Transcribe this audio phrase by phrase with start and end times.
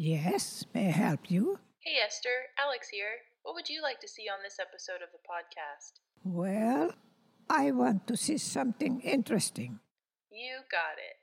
[0.00, 1.58] Yes, may I help you?
[1.80, 3.18] Hey Esther, Alex here.
[3.42, 5.98] What would you like to see on this episode of the podcast?
[6.22, 6.92] Well,
[7.50, 9.80] I want to see something interesting.
[10.30, 11.16] You got it.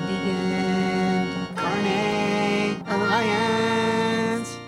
[0.00, 4.58] Vegan Carne Alliance.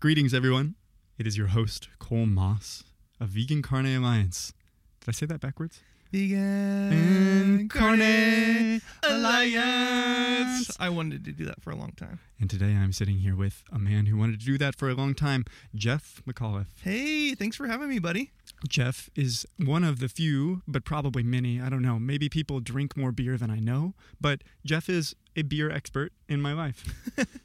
[0.00, 0.76] Greetings, everyone.
[1.18, 2.84] It is your host, Cole Moss
[3.20, 4.54] of Vegan Carne Alliance.
[5.00, 5.82] Did I say that backwards?
[6.12, 10.76] Vegan Carne Alliance.
[10.78, 12.20] I wanted to do that for a long time.
[12.38, 14.94] And today I'm sitting here with a man who wanted to do that for a
[14.94, 16.66] long time, Jeff McAuliff.
[16.82, 18.30] Hey, thanks for having me, buddy.
[18.68, 22.94] Jeff is one of the few, but probably many, I don't know, maybe people drink
[22.94, 26.84] more beer than I know, but Jeff is a beer expert in my life.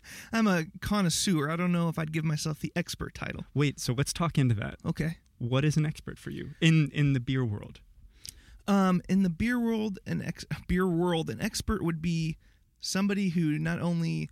[0.33, 1.49] I'm a connoisseur.
[1.49, 3.45] I don't know if I'd give myself the expert title.
[3.53, 4.75] Wait, so let's talk into that.
[4.85, 5.19] Okay.
[5.39, 7.79] What is an expert for you in in the beer world?
[8.67, 12.37] Um, in the beer world, an ex- beer world, an expert would be
[12.79, 14.29] somebody who not only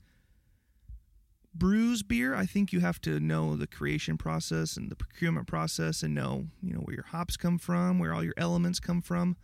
[1.53, 2.35] brews beer.
[2.35, 6.47] I think you have to know the creation process and the procurement process, and know
[6.61, 9.37] you know where your hops come from, where all your elements come from.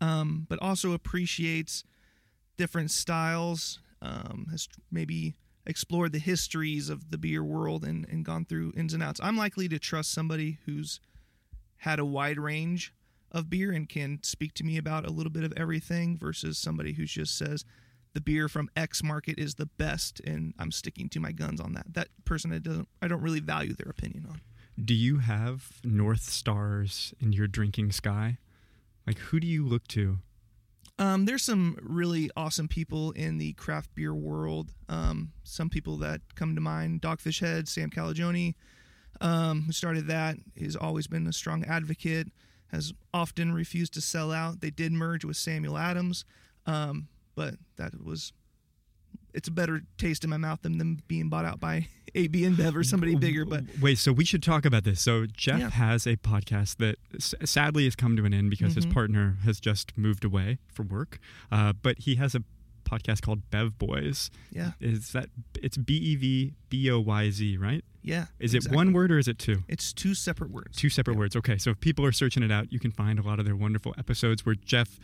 [0.00, 1.84] Um, but also appreciates
[2.56, 3.78] different styles.
[4.00, 8.94] Um, has maybe explored the histories of the beer world and, and gone through ins
[8.94, 9.20] and outs.
[9.22, 10.98] I'm likely to trust somebody who's
[11.76, 12.92] had a wide range
[13.32, 16.92] of beer and can speak to me about a little bit of everything versus somebody
[16.92, 17.64] who just says
[18.14, 21.72] the beer from X market is the best and I'm sticking to my guns on
[21.72, 21.94] that.
[21.94, 24.40] That person I don't I don't really value their opinion on.
[24.82, 28.38] Do you have North Stars in your drinking sky?
[29.06, 30.18] Like, who do you look to?
[30.98, 34.70] Um, there's some really awesome people in the craft beer world.
[34.88, 38.54] Um, some people that come to mind: Dogfish Head, Sam Calagione,
[39.20, 42.28] um, who started that, has always been a strong advocate.
[42.72, 44.60] Has often refused to sell out.
[44.60, 46.24] They did merge with Samuel Adams,
[46.66, 48.32] um, but that was
[49.34, 52.74] it's a better taste in my mouth than them being bought out by AB InBev
[52.74, 53.44] or somebody bigger.
[53.46, 55.00] But Wait, so we should talk about this.
[55.00, 55.70] So Jeff Yeah.
[55.70, 58.92] has a podcast that s- sadly has come to an end because his Mhm.
[58.92, 61.18] partner has just moved away for work.
[61.50, 62.42] Uh, but he has a
[62.84, 64.28] podcast called Bev Boyz.
[64.50, 65.30] yeah, Is that
[65.62, 67.84] it's B E V B O Y Z, right?
[68.02, 68.26] Yeah.
[68.40, 69.62] Is it one word or is it two?
[69.68, 70.76] It's two separate words.
[70.76, 71.20] Two separate Yeah.
[71.20, 71.36] words.
[71.36, 73.56] Okay, so if people are searching it out, you can find a lot of their
[73.56, 74.98] wonderful episodes where Jeff.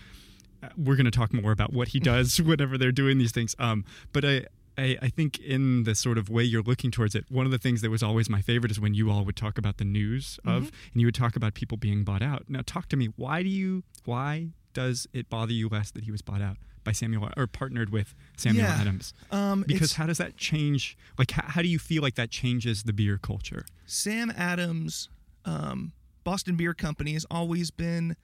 [0.61, 3.55] Uh, we're going to talk more about what he does whenever they're doing these things.
[3.61, 4.45] Um, but I,
[4.77, 7.59] I, I think in the sort of way you're looking towards it, one of the
[7.59, 10.41] things that was always my favorite is when you all would talk about the news
[10.45, 10.75] of, Mm-hmm.
[10.95, 12.47] and you would talk about people being bought out.
[12.49, 13.07] Now, talk to me.
[13.15, 13.85] Why do you?
[14.05, 16.57] Why does it bother you less that he was bought out
[16.89, 18.81] by Samuel or partnered with Samuel Yeah.
[18.81, 19.13] Adams?
[19.31, 20.97] Um, Because how does that change?
[21.19, 23.67] Like, how, how do you feel like that changes the beer culture?
[23.85, 25.11] Sam Adams,
[25.45, 25.93] um,
[26.25, 28.17] Boston Beer Company has always been,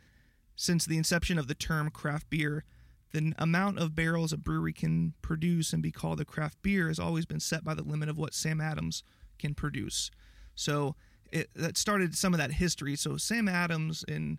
[0.57, 2.65] since the inception of the term craft beer,
[3.13, 6.89] the n- amount of barrels a brewery can produce and be called a craft beer
[6.89, 9.03] has always been set by the limit of what Sam Adams
[9.39, 10.11] can produce.
[10.55, 10.97] So
[11.31, 12.97] it, that started some of that history.
[12.97, 14.39] So Sam Adams and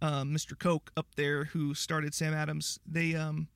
[0.00, 0.58] um, Mr.
[0.58, 3.48] Koch up there, who started Sam Adams, they um,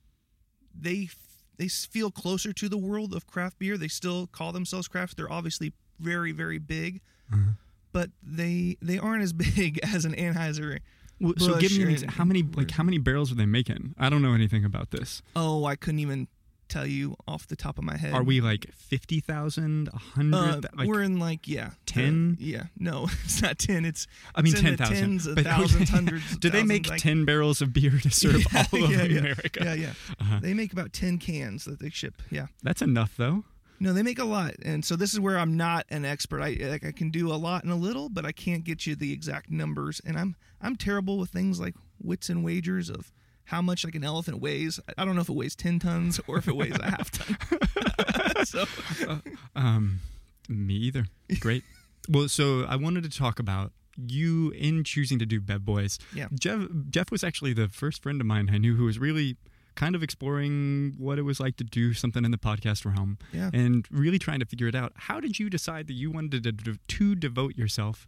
[0.79, 1.09] they
[1.57, 3.77] they feel closer to the world of craft beer.
[3.77, 5.17] They still call themselves craft.
[5.17, 7.01] They're obviously very very big,
[7.33, 7.51] mm-hmm.
[7.93, 10.81] but they they aren't as big as an Anheuser.
[11.21, 13.47] Well, so give me an or- ex- how many like how many barrels are they
[13.47, 13.95] making?
[13.99, 15.23] I don't know anything about this.
[15.37, 16.29] Oh, I couldn't even
[16.73, 18.13] tell you off the top of my head.
[18.15, 20.67] Are we like fifty thousand, a Uh, hundred?
[20.77, 22.37] like, we're in like yeah, 10?
[22.39, 23.85] the- yeah, no, it's not ten.
[23.85, 24.97] It's I mean it's in ten the thousand.
[24.97, 26.33] tens of thousands, hundreds.
[26.33, 29.19] of Do they make like- ten barrels of beer to serve Yeah, all of yeah.
[29.19, 29.61] America?
[29.65, 29.93] Yeah, yeah.
[30.21, 30.41] Uh-huh.
[30.43, 32.21] They make about ten cans that they ship.
[32.31, 32.47] Yeah.
[32.63, 33.45] That's enough, though.
[33.81, 36.41] No, they make a lot, and so this is where I'm not an expert.
[36.41, 38.95] I like I can do a lot and a little, but I can't get you
[38.95, 40.01] the exact numbers.
[40.07, 43.11] And I'm I'm terrible with things like wits and wagers of
[43.45, 44.81] how much like an elephant weighs.
[44.97, 48.45] I don't know if it weighs ten tons or if it weighs a half ton.
[48.45, 48.65] so
[49.57, 50.01] Um,
[50.49, 51.07] me either.
[51.41, 51.65] Great.
[52.09, 55.99] well, so I wanted to talk about you in choosing to do Bev Boyz.
[56.15, 56.29] Yeah.
[56.39, 59.37] Jeff Jeff was actually the first friend of mine I knew who was really
[59.75, 63.51] kind of exploring what it was like to do something in the podcast realm Yeah.
[63.55, 64.93] and really trying to figure it out.
[64.97, 68.07] How did you decide that you wanted to, to, to devote yourself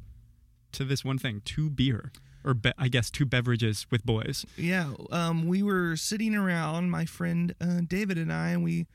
[0.73, 2.13] to this one thing, to beer?
[2.45, 4.45] Or be, I guess two beverages with boys.
[4.57, 8.87] Yeah, um, we were sitting around, my friend uh, David and I, and we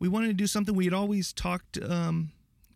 [0.00, 0.74] we wanted to do something.
[0.74, 1.78] We had always talked.
[1.80, 2.32] Um,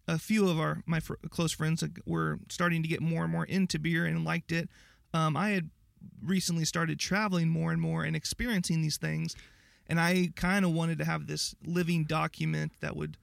[0.07, 3.47] a few of our my fr- close friends were starting to get more and more
[3.47, 4.69] into beer and liked it.
[5.13, 5.71] Um, I had
[6.23, 9.35] recently started traveling more and more and experiencing these things,
[9.89, 13.17] and I kind of wanted to have this living document that would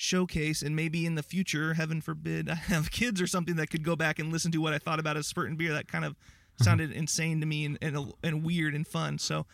[0.00, 3.82] showcase and maybe in the future heaven forbid i have kids or something that could
[3.82, 6.04] go back and listen to what i thought about a spurt and beer that kind
[6.04, 6.14] of
[6.60, 9.44] sounded insane to me and, and, and weird and fun so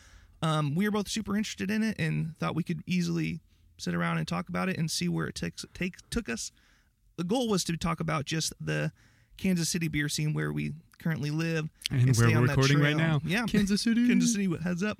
[0.41, 3.41] um, we were both super interested in it and thought we could easily
[3.77, 6.51] sit around and talk about it and see where it takes take took us.
[7.17, 8.91] The goal was to talk about just the
[9.37, 12.79] Kansas City beer scene where we currently live And, stay where on we're that recording
[12.79, 13.21] right now.
[13.25, 14.07] Yeah, Kansas City.
[14.07, 14.99] Kansas City what heads up.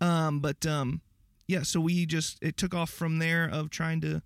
[0.00, 1.00] Um, but um,
[1.46, 4.22] yeah, so we just it took off from there of trying to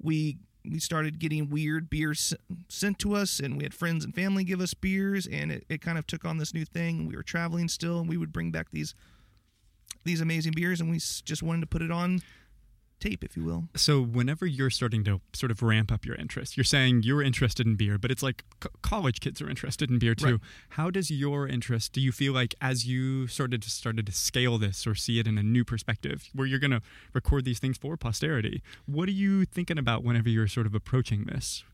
[0.00, 0.38] we
[0.68, 2.34] we started getting weird beers
[2.68, 5.80] sent to us and we had friends and family give us beers and it, it
[5.80, 7.06] kind of took on this new thing.
[7.06, 8.94] We were traveling still and we would bring back these
[10.04, 12.20] these amazing beers and we just wanted to put it on
[12.98, 16.56] tape if you will So whenever you're starting to sort of ramp up your interest,
[16.56, 19.98] you're saying you're interested in beer, but it's like co- college kids are interested in
[19.98, 20.24] beer too.
[20.26, 20.40] Right.
[20.70, 21.92] How does your interest?
[21.92, 25.26] Do you feel like as you started to started to scale this or see it
[25.26, 26.82] in a new perspective, where you're going to
[27.12, 28.62] record these things for posterity?
[28.86, 31.64] What are you thinking about whenever you're sort of approaching this?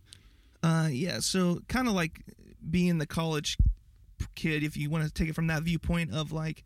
[0.63, 1.21] Uh, yeah.
[1.21, 2.23] So kind of like
[2.69, 3.57] being the college
[4.35, 6.65] kid, if you want to take it from that viewpoint of like,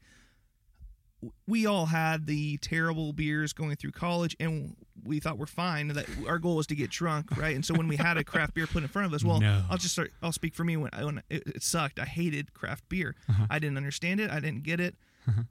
[1.47, 5.89] we all had the terrible beers going through college, and we thought we're fine.
[5.89, 7.55] That our goal was to get drunk, right?
[7.55, 9.63] And so when we had a craft beer put in front of us, well, No.
[9.71, 10.13] I'll just start.
[10.23, 11.99] I'll speak for me when, I, when it, it sucked.
[11.99, 13.15] I hated craft beer.
[13.29, 13.47] Uh-huh.
[13.51, 14.31] I didn't understand it.
[14.31, 14.95] I didn't get it.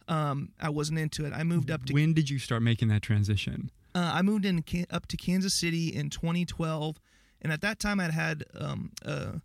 [0.08, 1.34] Um, I wasn't into it.
[1.34, 3.72] I moved up to when did you start making that transition?
[3.94, 6.98] uh, I moved in up to Kansas City in 2012,
[7.42, 9.42] and at that time I'd had um, a,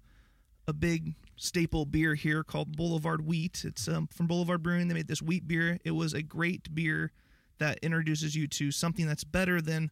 [0.68, 3.64] a big staple beer here called Boulevard Wheat.
[3.64, 4.88] It's um, from Boulevard Brewing.
[4.88, 5.78] They made this wheat beer.
[5.84, 7.12] It was a great beer
[7.58, 9.90] that introduces you to something that's better than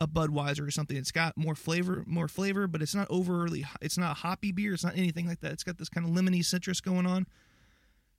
[0.00, 0.96] a Budweiser or something.
[0.96, 3.64] It's got more flavor, more flavor, but it's not overly.
[3.80, 4.74] It's not a hoppy beer.
[4.74, 5.52] It's not anything like that.
[5.52, 7.26] It's got this kind of lemony citrus going on.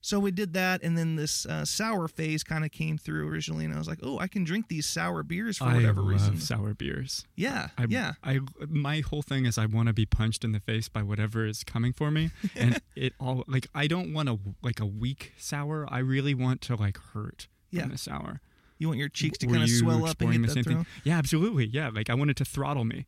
[0.05, 3.65] So we did that, and then this uh, sour phase kind of came through originally,
[3.65, 6.75] and I was like, "Oh, I can drink these sour beers for whatever reason." sour
[6.75, 7.25] beers.
[7.35, 10.59] Yeah, I, yeah, I my whole thing is I want to be punched in the
[10.59, 14.37] face by whatever is coming for me, and it all like I don't want a
[14.61, 15.87] like a weak sour.
[15.89, 17.81] I really want to like hurt Yeah.
[17.81, 18.41] from the sour.
[18.77, 20.73] you want your cheeks to kind of swell up and get the same throw.
[20.75, 20.85] thing?
[21.03, 21.65] Yeah, absolutely.
[21.65, 23.07] Yeah, like I wanted to throttle me.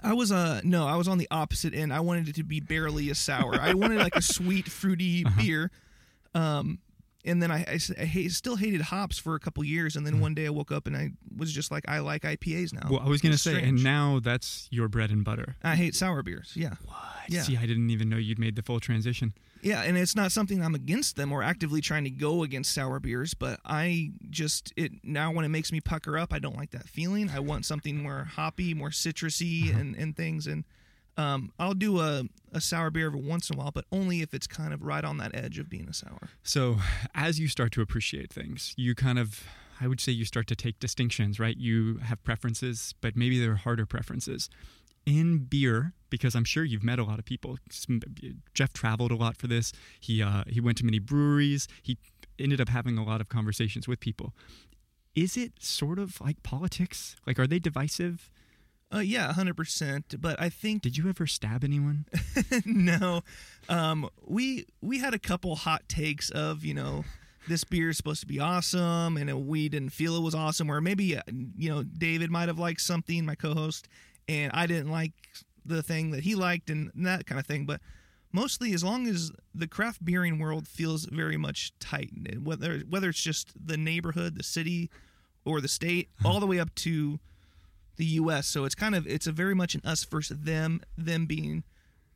[0.00, 1.92] I was uh no, I was on the opposite end.
[1.92, 3.56] I wanted it to be barely a sour.
[3.60, 5.42] I wanted like a sweet, fruity Uh-huh.
[5.42, 5.70] beer.
[6.36, 6.78] Um,
[7.24, 10.46] and then I hate, still hated hops for a couple years, and then one day
[10.46, 12.86] I woke up and I was just like, I like IPAs now.
[12.88, 15.56] Well, I was gonna say, and now that's your bread and butter.
[15.64, 16.52] I hate sour beers.
[16.54, 16.96] Yeah, What?
[17.28, 17.42] Yeah.
[17.42, 19.34] See, I didn't even know you'd made the full transition.
[19.60, 23.00] yeah, and it's not something I'm against them or actively trying to go against sour
[23.00, 26.70] beers, but I just it now when it makes me pucker up, I don't like
[26.70, 27.28] that feeling.
[27.30, 29.80] I want something more hoppy, more citrusy, Uh-huh.
[29.80, 30.46] and and things.
[30.46, 30.62] And
[31.16, 34.32] um, I'll do a a sour beer every once in a while, but only if
[34.32, 36.30] it's kind of right on that edge of being a sour.
[36.42, 36.76] So,
[37.14, 39.44] as you start to appreciate things, you kind of,
[39.80, 41.56] I would say, you start to take distinctions, right?
[41.56, 44.48] You have preferences, but maybe they're harder preferences.
[45.04, 47.58] In beer, because I'm sure you've met a lot of people.
[48.54, 49.72] Jeff traveled a lot for this.
[50.00, 51.68] He uh, he went to many breweries.
[51.82, 51.98] He
[52.38, 54.34] ended up having a lot of conversations with people.
[55.14, 57.16] Is it sort of like politics?
[57.26, 58.30] Like, are they divisive?
[58.94, 60.14] Uh, yeah, hundred percent.
[60.20, 62.06] But I think Did you ever stab anyone?
[62.64, 63.22] no,
[63.68, 67.04] um, we we had a couple hot takes of you know
[67.48, 70.80] this beer is supposed to be awesome, and we didn't feel it was awesome, or
[70.80, 71.22] maybe uh,
[71.56, 73.88] you know David might have liked something, my co-host,
[74.28, 75.12] and I didn't like
[75.64, 77.66] the thing that he liked, and that kind of thing.
[77.66, 77.80] But
[78.32, 82.10] mostly, as long as the craft beering world feels very much tight,
[82.40, 84.90] whether whether it's just the neighborhood, the city,
[85.44, 87.18] or the state, all the way up to
[87.96, 88.46] the U.S.
[88.46, 90.80] So it's kind of it's a very much an us versus them.
[90.96, 91.64] Them being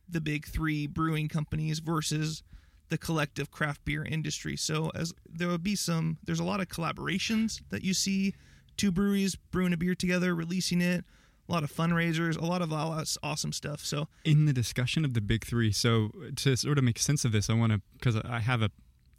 [0.07, 2.43] the big three brewing companies versus
[2.89, 4.57] the collective craft beer industry.
[4.57, 8.35] So as there will be some, there's a lot of collaborations that you see.
[8.77, 11.05] Two breweries brewing a beer together, releasing it.
[11.47, 12.71] A lot of fundraisers, a lot of
[13.23, 13.81] awesome stuff.
[13.81, 17.31] So in the discussion of the big three so to sort of make sense of
[17.31, 18.71] this i want to because i have a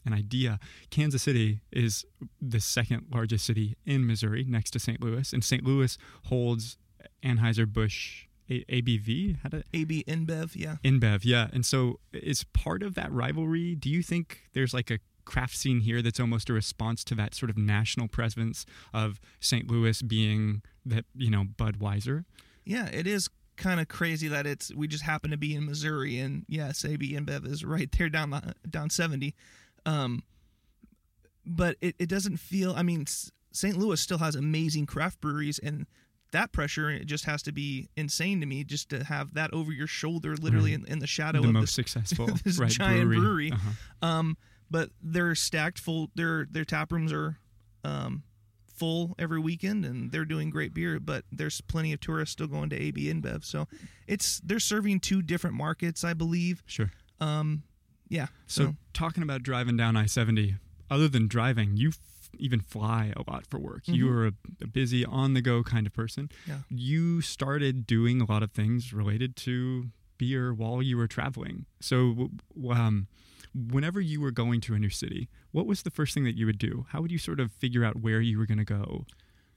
[0.04, 0.58] an idea
[0.90, 2.04] kansas city is
[2.40, 6.76] the second largest city in missouri next to st louis and st louis holds
[7.24, 10.76] anheuser-busch A- abv how to AB InBev, yeah.
[10.84, 11.48] InBev, yeah.
[11.52, 15.80] And so is part of that rivalry, do you think there's like a craft scene
[15.80, 19.70] here that's almost a response to that sort of national presence of St.
[19.70, 22.24] Louis being that, you know, Budweiser?
[22.64, 26.18] Yeah, it is kind of crazy that it's we just happen to be in Missouri
[26.18, 29.34] and yes, AB InBev is right there down the, down 70.
[29.86, 30.22] Um
[31.44, 33.06] but it, it doesn't feel I mean
[33.52, 33.76] St.
[33.76, 35.86] Louis still has amazing craft breweries and
[36.30, 39.70] that pressure it just has to be insane to me just to have that over
[39.70, 42.70] your shoulder literally in, in the shadow of the of most this successful this right,
[42.70, 43.20] giant brewery.
[43.20, 43.52] brewery.
[43.52, 44.08] Uh-huh.
[44.08, 44.36] um,
[44.72, 46.10] but they're stacked full.
[46.16, 47.36] Their their tap rooms are
[47.84, 48.22] um,
[48.74, 50.98] full every weekend, and they're doing great beer.
[50.98, 53.68] But there's plenty of tourists still going to AB InBev, so
[54.08, 56.62] it's they're serving two different markets, I believe.
[56.66, 56.90] Sure.
[57.20, 57.62] Um,
[58.12, 58.26] yeah.
[58.46, 60.56] So, So, talking about driving down I 70,
[60.90, 61.98] other than driving, you f-
[62.38, 63.82] even fly a lot for work.
[63.88, 64.08] You Mhm.
[64.14, 66.30] were a, a busy, on the go kind of person.
[66.46, 66.60] Yeah.
[66.70, 71.66] You started doing a lot of things related to beer while you were traveling.
[71.80, 71.98] So,
[72.54, 73.06] w- um,
[73.54, 76.46] whenever you were going to a new city, what was the first thing that you
[76.46, 76.86] would do?
[76.90, 79.04] How would you sort of figure out where you were going to go?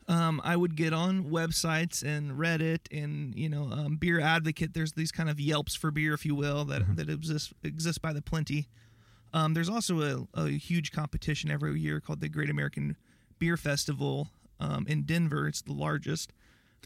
[0.08, 4.74] Um, I would get on websites and Reddit and you know um, Beer Advocate.
[4.74, 6.96] There's these kind of Yelps for beer, if you will, that Mhm.
[6.98, 8.68] that exist exist by the plenty.
[9.34, 12.96] Um, there's also a, a huge competition every year called the Great American
[13.40, 15.48] Beer Festival um, in Denver.
[15.48, 16.32] It's the largest.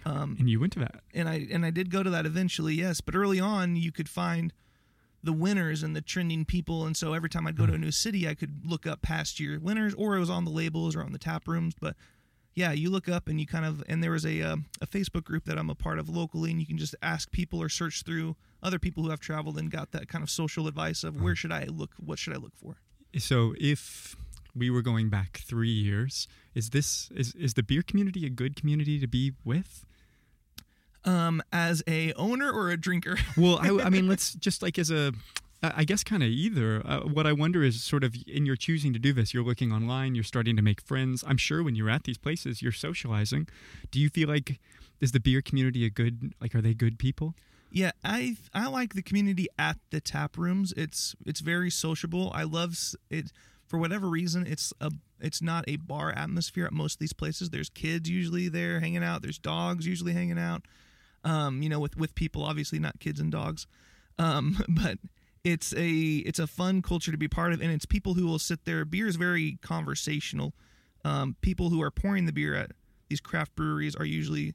[0.05, 1.03] Um, And you went to that.
[1.13, 3.01] and I and I did go to that eventually, yes.
[3.01, 4.53] But early on, you could find
[5.21, 7.91] the winners and the trending people, and so every time I'd go to a new
[7.91, 11.03] city, I could look up past year winners, or it was on the labels or
[11.03, 11.73] on the tap rooms.
[11.79, 11.97] But
[12.59, 15.23] yeah, you look up and you kind of and there was a uh, a Facebook
[15.23, 18.03] group that I'm a part of locally, and you can just ask people or search
[18.03, 21.37] through other people who have traveled and got that kind of social advice of where
[21.37, 22.75] should I look, what should I look for.
[23.17, 24.17] So, if
[24.53, 28.57] we were going back three years, is this is is the beer community a good
[28.57, 29.85] community to be with?
[31.05, 34.91] Um, as a owner or a drinker, Well, I, I mean, let's just like as
[34.91, 35.13] a,
[35.61, 36.81] I guess kind of either.
[36.85, 39.73] Uh, what I wonder is sort of in your choosing to do this, you're looking
[39.73, 41.23] online, you're starting to make friends.
[41.27, 43.47] I'm sure when you're at these places, you're socializing.
[43.91, 44.59] Do you feel like
[45.01, 47.35] is the beer community a good like are they good people?
[47.71, 50.73] Yeah, I I like the community at the tap rooms.
[50.75, 52.31] It's it's very sociable.
[52.33, 52.77] I love
[53.09, 53.31] it
[53.67, 54.47] for whatever reason.
[54.47, 57.49] It's a it's not a bar atmosphere at most of these places.
[57.49, 59.21] There's kids usually there hanging out.
[59.21, 60.63] There's dogs usually hanging out.
[61.23, 63.67] Um, you know, with with people, obviously not kids and dogs.
[64.17, 64.97] Um, but
[65.49, 68.39] it's a it's a fun culture to be part of, and it's people who will
[68.39, 68.85] sit there.
[68.85, 70.53] Beer is very conversational.
[71.03, 72.71] Um, people who are pouring the beer at
[73.09, 74.53] these craft breweries are usually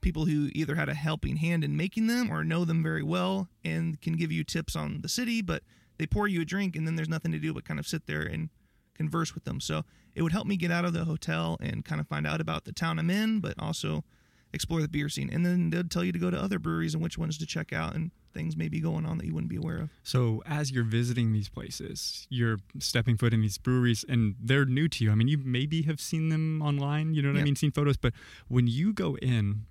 [0.00, 3.48] people who either had a helping hand in making them or know them very well
[3.64, 5.62] and can give you tips on the city, but
[5.98, 8.06] they pour you a drink and then there's nothing to do but kind of sit
[8.06, 8.48] there and
[8.94, 9.60] converse with them.
[9.60, 9.82] So
[10.14, 12.64] it would help me get out of the hotel and kind of find out about
[12.64, 14.04] the town I'm in, but also
[14.52, 15.30] explore the beer scene.
[15.32, 17.72] And then they'll tell you to go to other breweries and which ones to check
[17.72, 19.90] out and things may be going on that you wouldn't be aware of.
[20.02, 24.88] So as you're visiting these places, you're stepping foot in these breweries, and they're new
[24.88, 25.10] to you.
[25.10, 27.14] I mean, you maybe have seen them online.
[27.14, 27.56] You know what I mean?
[27.56, 28.12] Seen photos, but
[28.48, 29.66] when you go in,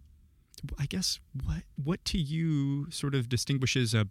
[0.78, 4.08] I guess what what to you sort of distinguishes a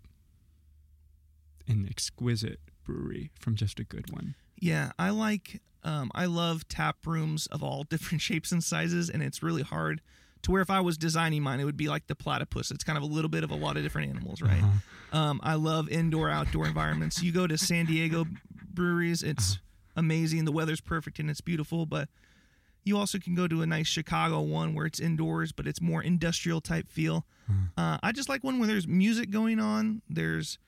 [1.66, 4.34] an exquisite brewery from just a good one?
[4.58, 9.22] Yeah, I like um, I love tap rooms of all different shapes and sizes, and
[9.22, 10.00] it's really hard
[10.42, 12.70] to where if I was designing mine, it would be like the platypus.
[12.70, 14.62] It's kind of a little bit of a lot of different animals, right?
[14.62, 15.18] Uh-huh.
[15.18, 17.22] Um, I love indoor outdoor environments.
[17.22, 18.26] You go to San Diego
[18.72, 19.58] breweries, it's
[19.96, 20.44] amazing.
[20.44, 22.08] The weather's perfect and it's beautiful, but
[22.84, 26.02] you also can go to a nice Chicago one where it's indoors, but it's more
[26.02, 27.26] industrial type feel.
[27.76, 30.02] Uh, I just like one where there's music going on.
[30.08, 30.58] There's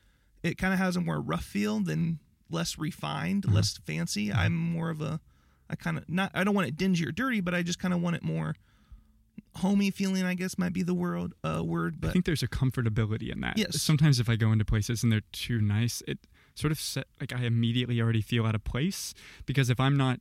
[0.42, 2.18] it kind of has a more rough feel than
[2.50, 4.32] less refined, less fancy.
[4.32, 5.20] I'm more of a
[5.68, 7.94] I kind of not I don't want it dingy or dirty, but I just kind
[7.94, 8.56] of want it more
[9.56, 10.24] homey feeling.
[10.24, 13.40] I guess might be the word uh, word, but I think there's a comfortability in
[13.40, 13.58] that.
[13.58, 13.80] Yes.
[13.82, 16.18] Sometimes if I go into places and they're too nice, it
[16.54, 19.14] sort of set, like I immediately already feel out of place
[19.46, 20.20] because if I'm not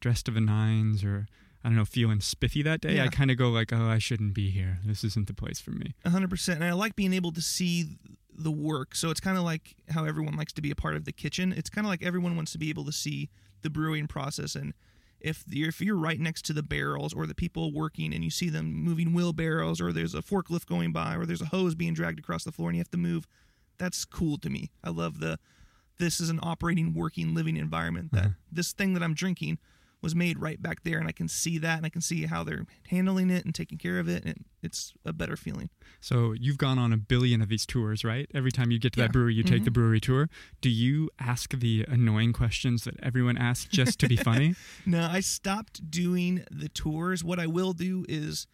[0.00, 1.26] dressed to the nines or
[1.64, 4.34] I don't know feeling spiffy that day, I kind of go like, oh, I shouldn't
[4.34, 4.78] be here.
[4.84, 5.94] This isn't the place for me.
[6.06, 6.60] hundred percent.
[6.60, 7.98] And I like being able to see
[8.32, 8.94] the work.
[8.94, 11.52] So it's kind of like how everyone likes to be a part of the kitchen.
[11.52, 13.30] It's kind of like everyone wants to be able to see
[13.62, 14.54] the brewing process.
[14.54, 14.74] And
[15.20, 18.30] if you're, if you're right next to the barrels or the people working and you
[18.30, 21.94] see them moving wheelbarrows or there's a forklift going by or there's a hose being
[21.94, 23.26] dragged across the floor and you have to move,
[23.78, 24.70] that's cool to me.
[24.82, 25.38] I love the
[25.98, 28.12] this is an operating, working, living environment.
[28.12, 28.32] That mm-hmm.
[28.52, 29.58] this thing that I'm drinking
[30.00, 32.44] was made right back there, and I can see that, and I can see how
[32.44, 35.70] they're handling it and taking care of it, and it's a better feeling.
[36.00, 38.30] So you've gone on a billion of these tours, right?
[38.32, 39.06] Every time you get to Yeah.
[39.06, 39.64] that brewery, you take Mhm.
[39.64, 40.28] the brewery tour.
[40.60, 44.54] Do you ask the annoying questions that everyone asks just to be funny?
[44.86, 47.24] No, I stopped doing the tours.
[47.24, 48.46] What I will do is,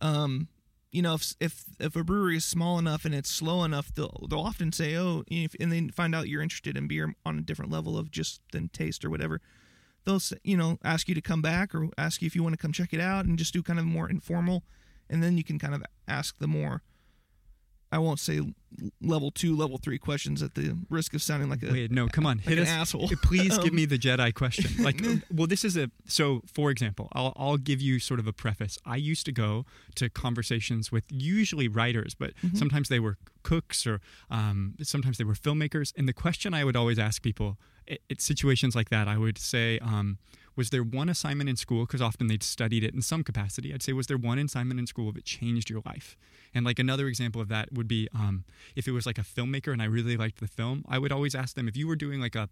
[0.00, 0.48] um,
[0.92, 4.26] you know, if if if a brewery is small enough and it's slow enough, they'll
[4.30, 7.72] they'll often say, "Oh," and then find out you're interested in beer on a different
[7.72, 9.40] level of just than taste or whatever.
[10.04, 12.58] They'll you know ask you to come back or ask you if you want to
[12.58, 14.62] come check it out and just do kind of more informal,
[15.08, 16.82] and then you can kind of ask the more.
[17.92, 18.40] I won't say
[19.00, 22.26] level two, level three questions at the risk of sounding like a Wait, no, come
[22.26, 22.68] on, hit an us.
[22.68, 23.08] asshole.
[23.22, 24.68] Please give Um, me the Jedi question.
[24.84, 26.42] Like, well, this is a so.
[26.52, 28.78] For example, I'll I'll give you sort of a preface.
[28.84, 32.56] I used to go to conversations with usually writers, but Mm-hmm.
[32.56, 35.92] sometimes they were cooks or um, sometimes they were filmmakers.
[35.96, 37.58] And the question I would always ask people
[37.88, 39.78] at, at situations like that, I would say.
[39.80, 40.18] Um,
[40.56, 43.82] was there one assignment in school because often they'd studied it in some capacity i'd
[43.82, 46.16] say was there one assignment in school that changed your life
[46.54, 48.44] and like another example of that would be um,
[48.76, 51.34] if it was like a filmmaker and i really liked the film i would always
[51.34, 52.48] ask them if you were doing like a,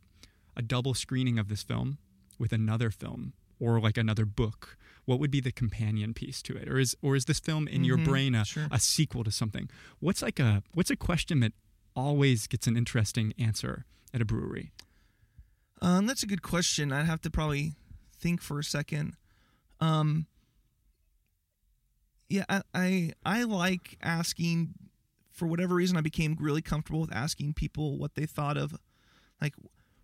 [0.56, 1.96] a double screening of this film
[2.40, 6.68] with another film or like another book, what would be the companion piece to it?
[6.68, 8.66] Or is or is this film in your Mhm, brain a, sure.
[8.72, 9.70] a sequel to something?
[10.00, 11.52] What's like a what's a question that
[11.94, 14.72] always gets an interesting answer at a brewery?
[15.82, 16.92] Um, that's a good question.
[16.92, 17.74] I'd have to probably
[18.18, 19.16] think for a second.
[19.80, 20.26] Um,
[22.28, 24.74] yeah, I, I I like asking.
[25.32, 28.76] For whatever reason, I became really comfortable with asking people what they thought of,
[29.40, 29.54] like,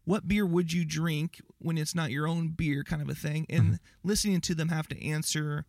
[0.06, 3.44] what beer would you drink when it's not your own beer, kind of a thing,
[3.50, 5.66] and listening to them have to answer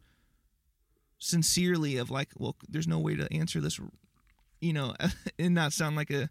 [1.19, 3.79] sincerely of like, well, there's no way to answer this,
[4.61, 4.95] you know,
[5.39, 6.29] and not sound like a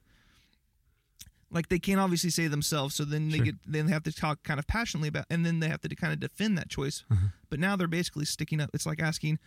[1.51, 3.45] like they can't obviously say themselves so then they Sure.
[3.47, 5.89] get then they have to talk kind of passionately about and then they have to
[5.95, 7.29] kind of defend that choice Uh-huh.
[7.51, 9.39] but now they're basically sticking up it's like asking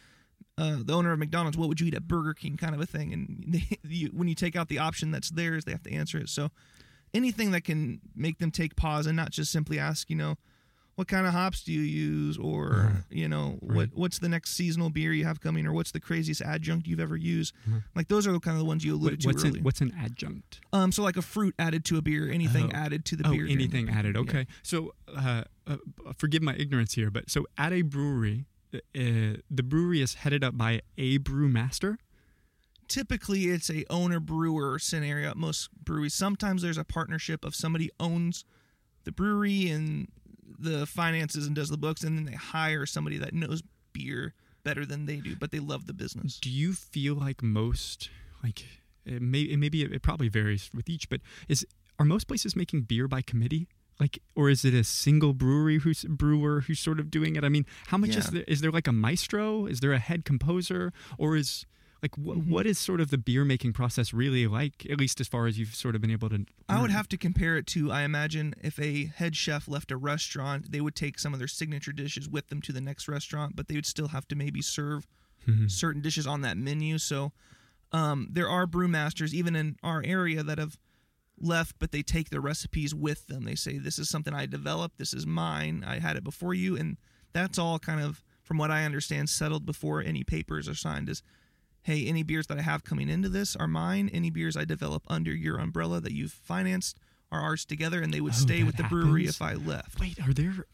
[0.57, 2.85] uh, the owner of mcdonald's what would you eat at burger king kind of a
[2.85, 5.91] thing and they, you, when you take out the option that's theirs they have to
[5.93, 6.49] answer it so
[7.13, 10.37] anything that can make them take pause and not just simply ask you know
[11.01, 12.97] what kind of hops do you use or Uh-huh.
[13.09, 16.41] you know what what's the next seasonal beer you have coming or what's the craziest
[16.43, 17.79] adjunct you've ever used Uh-huh.
[17.95, 19.81] like those are kind of the ones you alluded What- to what's earlier an, what's
[19.81, 20.61] an adjunct?
[20.71, 22.77] um so like a fruit added to a beer anything Oh.
[22.85, 24.13] added to the oh, beer anything added.
[24.15, 24.21] Yeah.
[24.21, 24.47] Okay.
[24.61, 25.77] So, uh, uh,
[26.17, 28.79] forgive my ignorance here, but so at a brewery, uh,
[29.59, 31.97] the brewery is headed up by a brewmaster.
[32.87, 37.89] typically it's a owner brewer scenario at most breweries sometimes there's a partnership of somebody
[37.99, 38.43] owns
[39.05, 40.09] the brewery and
[40.59, 43.61] the finances and does the books and then they hire somebody that knows
[43.93, 48.09] beer better than they do but they love the business Do you feel like most
[48.43, 48.65] like
[49.05, 51.65] it may it maybe it, probably varies with each, but is
[51.99, 53.67] are most places making beer by committee?
[53.99, 57.43] Like, or is it a single brewery who's brewer who's sort of doing it?
[57.43, 58.43] I mean, how much is there?
[58.47, 59.65] Is there like a maestro?
[59.65, 60.91] Is there a head composer?
[61.17, 61.65] Or is
[62.01, 62.47] like wh- Mhm.
[62.47, 64.85] what is sort of the beer making process really like?
[64.89, 66.45] At least as far as you've sort of been able to.
[66.67, 69.97] i would have to compare it to i imagine if a head chef left a
[69.97, 73.55] restaurant they would take some of their signature dishes with them to the next restaurant
[73.55, 75.05] but they would still have to maybe serve
[75.47, 75.69] Mhm.
[75.71, 76.97] certain dishes on that menu.
[76.99, 77.33] So
[77.91, 80.77] um, there are brewmasters even in our area that have
[81.39, 83.43] left, but they take their recipes with them.
[83.43, 84.97] They say, "This is something I developed.
[84.97, 85.83] This is mine.
[85.85, 86.97] I had it before you," and
[87.33, 91.09] that's all kind of, from what I understand, settled before any papers are signed.
[91.09, 91.21] Is
[91.83, 94.09] hey, any beers that I have coming into this are mine.
[94.13, 96.99] Any beers I develop under your umbrella that you've financed
[97.31, 99.99] are ours together, and they would Oh, stay with the brewery if I left.
[99.99, 100.65] Wait, are there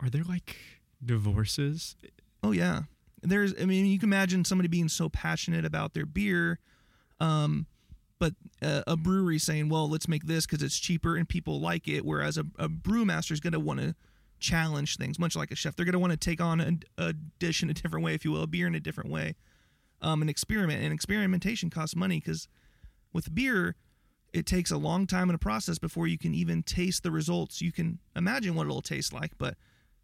[0.00, 0.56] are there like
[1.04, 1.96] divorces?
[2.42, 2.82] Oh yeah.
[3.22, 6.58] There's I mean you can imagine somebody being so passionate about their beer
[7.20, 7.66] um
[8.18, 11.86] but a, a brewery saying, "Well, let's make this cuz it's cheaper and people like
[11.86, 13.94] it," whereas a, a brewmaster is going to want to
[14.38, 15.76] challenge things much like a chef.
[15.76, 18.24] They're going to want to take on a, a dish in a different way, if
[18.24, 19.34] you will, a beer in a different way.
[20.00, 22.48] Um an experiment and experimentation costs money cuz
[23.12, 23.76] with beer
[24.32, 27.62] it takes a long time in a process before you can even taste the results.
[27.62, 29.56] You can imagine what it'll taste like, but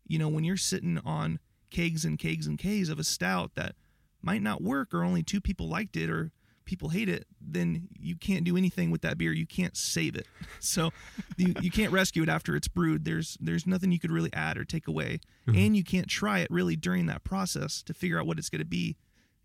[0.07, 1.39] you know, when you're sitting on
[1.71, 3.75] kegs and kegs and kegs of a stout that
[4.23, 6.33] might not work or only two people liked it or
[6.65, 9.33] people hate it, then you can't do anything with that beer.
[9.33, 10.27] You can't save it.
[10.61, 10.93] So
[11.37, 13.05] you, you can't rescue it after it's brewed.
[13.05, 15.19] There's there's nothing you could really add or take away.
[15.57, 18.61] And you can't try it really during that process to figure out what it's going
[18.61, 18.97] to be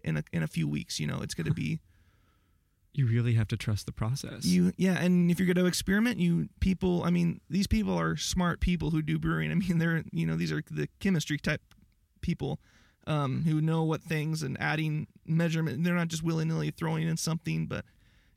[0.08, 1.20] in a in a few weeks, you know.
[1.22, 1.80] It's going to be
[2.94, 4.46] You really have to trust the process.
[4.46, 8.16] you yeah, and if you're going to experiment, you people, I mean, these people are
[8.16, 9.52] smart people who do brewing.
[9.52, 11.62] I mean, they're you know these are the chemistry type
[12.22, 12.60] people
[13.06, 15.84] um, who know what things and adding measurement.
[15.84, 17.86] They're not just willy nilly throwing in something, but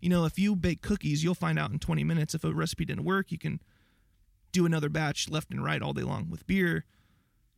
[0.00, 2.84] you know, if you bake cookies, you'll find out in 20 minutes if a recipe
[2.84, 3.30] didn't work.
[3.30, 3.60] You can
[4.52, 6.30] do another batch left and right all day long.
[6.30, 6.84] With beer,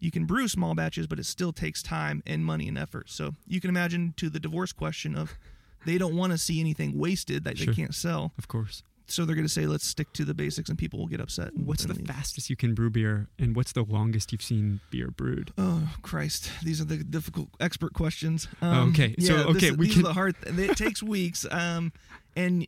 [0.02, 3.08] you can brew small batches, but it still takes time and money and effort.
[3.08, 5.32] So you can imagine to the divorce question of
[5.86, 7.66] they don't want to see anything wasted that Sure.
[7.68, 8.32] they can't sell.
[8.36, 8.82] of course.
[9.08, 11.52] So they're going to say, let's stick to the basics, and people will get upset.
[11.52, 12.06] and- What's and the leave.
[12.06, 15.52] fastest you can brew beer, and what's the longest you've seen beer brewed?
[15.58, 16.50] Oh Christ!
[16.64, 18.48] These are the difficult expert questions.
[18.62, 19.14] Oh, Um, okay.
[19.18, 20.36] So, okay, this, we these can- are the hard.
[20.46, 21.92] It takes weeks, um,
[22.36, 22.66] and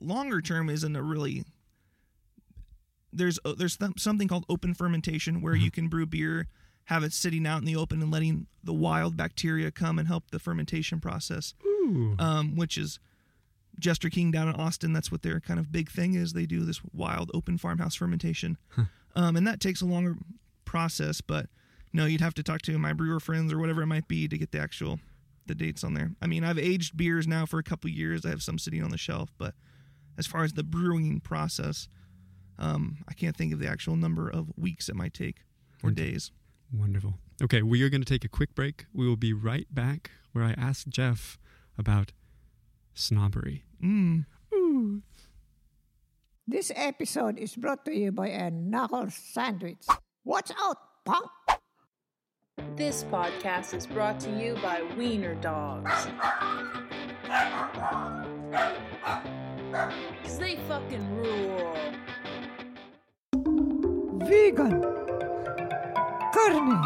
[0.00, 1.44] longer term isn't a really.
[3.16, 5.64] There's uh, there's th- something called open fermentation where Uh-huh.
[5.64, 6.46] you can brew beer,
[6.84, 10.30] have it sitting out in the open and letting the wild bacteria come and help
[10.30, 12.14] the fermentation process, Ooh.
[12.18, 12.98] um, which is
[13.78, 14.92] Jester King down in Austin.
[14.92, 16.32] That's what their kind of big thing is.
[16.32, 18.56] They do this wild open farmhouse fermentation,
[19.14, 20.16] um, and that takes a longer
[20.64, 21.20] process.
[21.20, 21.48] But
[21.92, 24.38] no, you'd have to talk to my brewer friends or whatever it might be to
[24.38, 24.98] get the actual
[25.46, 26.10] the dates on there.
[26.20, 28.26] I mean, I've aged beers now for a couple years.
[28.26, 29.54] I have some sitting on the shelf, but
[30.18, 31.86] as far as the brewing process,
[32.58, 35.36] um, I can't think of the actual number of weeks it might take
[35.82, 36.30] or days.
[36.72, 37.14] Wonderful.
[37.42, 38.86] Okay, we are going to take a quick break.
[38.92, 41.38] We will be right back where I ask Jeff
[41.78, 42.12] about
[42.94, 43.64] snobbery.
[43.82, 44.24] Mm.
[46.48, 49.84] This episode is brought to you by a knuckle sandwich.
[50.24, 51.26] Watch out, punk!
[52.76, 55.90] This podcast is brought to you by Wiener Dogs.
[60.22, 61.76] Cause they fucking rule.
[64.28, 64.82] Vegan.
[66.32, 66.82] Carne.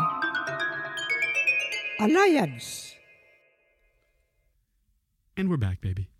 [2.01, 2.95] Alliance.
[5.37, 6.11] And we're back, baby.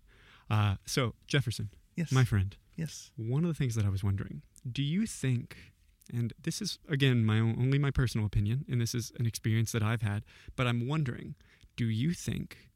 [0.49, 2.11] Uh, so, Jefferson, Yes.
[2.11, 3.11] my friend, yes.
[3.15, 5.57] one of the things that I was wondering do you think,
[6.13, 9.71] and this is, again, my own, only my personal opinion, and this is an experience
[9.71, 10.23] that I've had,
[10.55, 11.35] but I'm wondering
[11.77, 12.69] do you think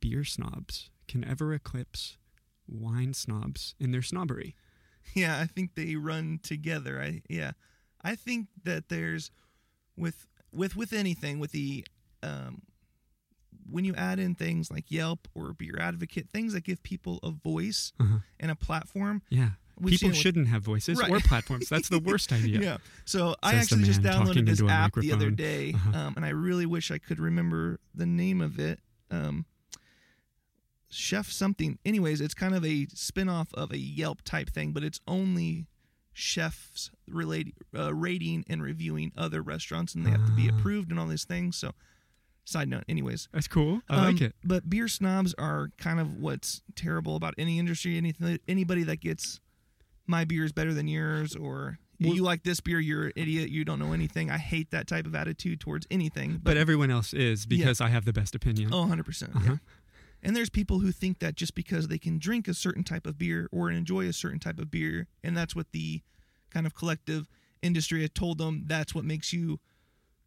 [0.00, 2.16] beer snobs can ever eclipse
[2.68, 4.54] wine snobs in their snobbery?
[5.14, 7.00] Yeah, I think they run together.
[7.00, 7.52] I yeah,
[8.02, 9.30] I think that there's
[9.96, 11.84] with with with anything with the
[12.22, 12.62] um
[13.70, 17.30] when you add in things like Yelp or Beer Advocate, things that give people a
[17.30, 18.18] voice Uh-huh.
[18.40, 19.22] and a platform.
[19.28, 19.50] Yeah.
[19.84, 21.10] People it with- shouldn't have voices Right.
[21.10, 21.68] or platforms.
[21.68, 22.60] That's the worst idea.
[22.62, 22.76] Yeah.
[23.04, 25.98] So I actually just downloaded this app the other day, Uh-huh.
[25.98, 28.80] um, and I really wish I could remember the name of it.
[29.10, 29.44] Um,
[30.90, 31.78] Chef something.
[31.84, 35.66] Anyways, it's kind of a spin-off of a Yelp type thing, but it's only
[36.18, 40.58] chefs related uh, rating and reviewing other restaurants, and they have to be Ah.
[40.58, 41.56] approved and all these things.
[41.56, 41.72] So,
[42.44, 42.84] side note.
[42.88, 43.82] Anyways, That's cool.
[43.88, 44.34] I um, like it.
[44.42, 47.96] But beer snobs are kind of what's terrible about any industry.
[47.96, 49.40] Anything, anybody that gets
[50.06, 53.50] my beer is better than yours, or Well- you like this beer, you're an idiot.
[53.50, 54.28] You don't know anything.
[54.30, 56.40] I hate that type of attitude towards anything.
[56.42, 58.70] But everyone else is because I have the best opinion.
[58.74, 59.36] oh, 100 percent.
[59.36, 59.50] Uh-huh.
[59.52, 59.56] Yeah.
[60.22, 63.18] And there's people who think that just because they can drink a certain type of
[63.18, 66.02] beer or enjoy a certain type of beer, and that's what the
[66.50, 67.28] kind of collective
[67.62, 69.60] industry had told them, that's what makes you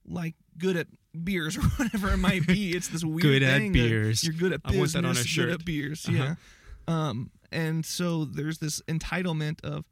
[0.06, 0.88] like good at
[1.24, 2.72] beers or whatever it might be.
[2.72, 4.24] It's this weird Good at thing that beers.
[4.24, 4.94] You're good at I business.
[4.96, 5.46] want that on a shirt.
[5.48, 6.06] Good at beers.
[6.08, 6.18] Uh-huh.
[6.18, 6.36] Yeah.
[6.88, 9.86] Um, and so there's this entitlement of,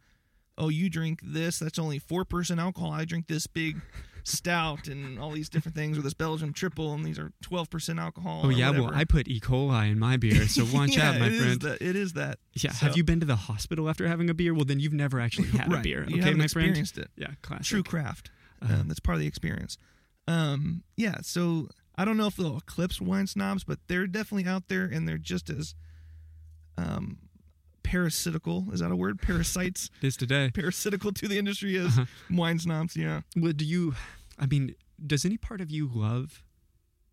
[0.58, 1.60] oh, you drink this.
[1.60, 2.92] That's only four percent alcohol.
[2.92, 3.82] I drink this big
[4.30, 8.00] stout and all these different things, with this Belgian triple, and these are twelve percent
[8.00, 8.42] alcohol.
[8.46, 8.92] Oh yeah, well.
[8.94, 9.40] I put E.
[9.40, 11.62] coli in my beer, so watch yeah, out, my it is friend.
[11.62, 12.40] that- it is that.
[12.54, 14.54] yeah, So- have you been to the hospital after having a beer?
[14.54, 15.80] Well, then you've never actually had right.
[15.80, 16.06] a beer.
[16.08, 16.70] You Okay, my friend.
[16.70, 17.10] experienced it.
[17.18, 17.66] Yeah, classic.
[17.66, 18.32] True craft.
[18.62, 18.74] Uh-huh.
[18.82, 19.78] Um, that's part of the experience.
[20.28, 21.16] Um, yeah.
[21.22, 25.08] So I don't know if they'll eclipse wine snobs, but they're definitely out there, and
[25.08, 25.76] they're just as
[26.78, 27.18] um,
[27.84, 28.68] parasitical.
[28.72, 29.22] Is that a word?
[29.22, 29.90] Parasites.
[30.02, 30.52] It is today.
[30.54, 32.06] parasitical to the industry as Uh-huh.
[32.30, 32.96] wine snobs.
[32.96, 33.22] Yeah.
[33.36, 33.96] Well, do you?
[34.40, 34.76] I mean,
[35.06, 36.44] does any part of you love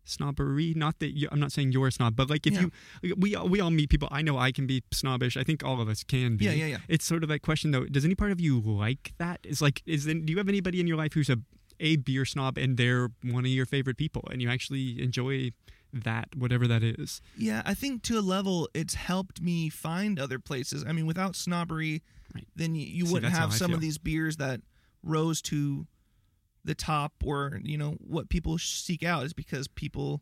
[0.05, 0.73] snobbery?
[0.75, 2.65] Not that you, I'm not saying you're a snob, but like if Yeah.
[3.01, 4.07] you, we all- we all meet people.
[4.11, 5.35] I know I can be snobbish.
[5.37, 6.45] I think all of us can be.
[6.45, 6.77] Yeah, yeah, yeah.
[6.87, 7.85] It's sort of that question though.
[7.85, 9.39] Does any part of you like that?
[9.43, 11.39] Is like, is then do you have anybody in your life who's a
[11.79, 15.51] a beer snob and they're one of your favorite people and you actually enjoy
[15.93, 17.21] that whatever that is?
[17.37, 20.83] Yeah, I think to a level it's helped me find other places.
[20.87, 22.01] I mean, without snobbery,
[22.33, 22.47] Right.
[22.55, 24.61] then you, you See, wouldn't have some of these beers that
[25.03, 25.85] rose to
[26.67, 30.21] the top or, you know, what people seek out is because people,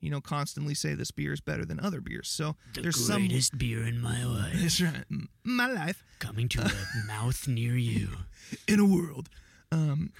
[0.00, 2.28] you know, constantly say this beer is better than other beers.
[2.28, 3.26] So there's some
[3.56, 5.04] beer in my life That's right.
[5.42, 6.70] My life coming to a
[7.06, 8.08] mouth near you.
[8.68, 9.30] in a world.
[9.72, 10.12] Um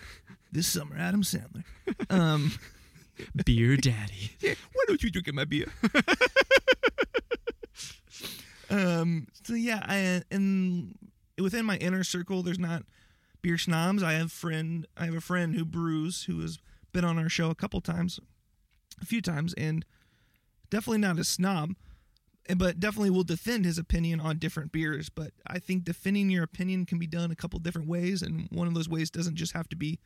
[0.50, 1.64] this summer Adam Sandler.
[2.08, 2.52] Um
[3.44, 4.32] Beer daddy.
[4.40, 5.68] yeah, why don't you drink my beer?
[8.70, 9.26] um.
[9.44, 10.96] So yeah, I and
[11.38, 12.82] within my inner circle, there's not
[13.44, 14.02] beer snobs.
[14.02, 14.86] I have friend.
[14.96, 16.58] I have a friend who brews who has
[16.92, 18.18] been on our show a couple times,
[19.02, 19.84] a few times, and
[20.70, 21.74] definitely not a snob,
[22.56, 25.10] but definitely will defend his opinion on different beers.
[25.10, 28.66] But I think defending your opinion can be done a couple different ways, and one
[28.66, 30.00] of those ways doesn't just have to be,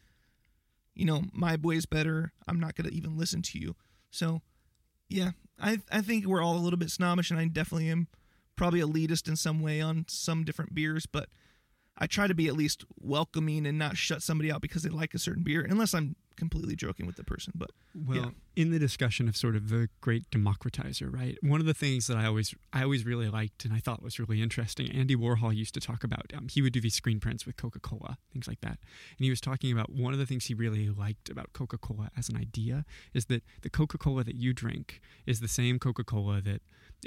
[0.96, 2.32] you know, my way's better.
[2.48, 3.76] I'm not going to even listen to you.
[4.10, 4.42] So,
[5.08, 5.30] yeah,
[5.62, 8.08] I I think we're all a little bit snobbish, and I definitely am
[8.56, 11.28] probably elitist in some way on some different beers, but
[11.98, 15.14] I try to be at least welcoming and not shut somebody out because they like
[15.14, 17.52] a certain beer, unless I'm completely joking with the person.
[17.56, 18.30] But Well, Yeah.
[18.54, 21.36] in the discussion of sort of the great democratizer, right?
[21.42, 24.20] One of the things that I always I always really liked and I thought was
[24.20, 24.88] really interesting.
[24.92, 26.32] Andy Warhol used to talk about.
[26.32, 28.78] Um, he would do these screen prints with Coca Cola, things like that,
[29.18, 32.10] and he was talking about one of the things he really liked about Coca Cola
[32.16, 36.04] as an idea is that the Coca Cola that you drink is the same Coca
[36.04, 36.62] Cola that